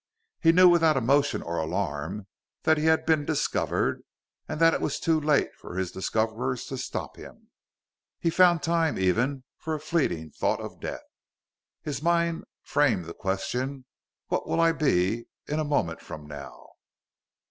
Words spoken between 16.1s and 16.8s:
now?"